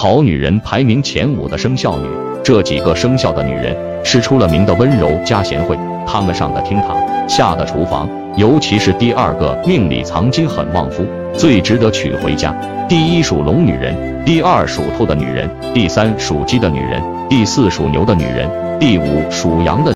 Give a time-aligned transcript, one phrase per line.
[0.00, 2.06] 好女人排名前五的生肖女。
[2.42, 5.78] 这几个生肖的女人是出了名的温柔加贤惠。
[6.06, 6.96] 她们上的厅堂，
[7.28, 12.50] 下的厨房，尤其是第二个，命里藏金很旺夫，最值得娶回家。
[12.88, 18.48] 第一属龙女人，第二属兔的女人，第三属鸡的女人，第四属牛的女人，
[18.80, 19.88] 第五属羊的。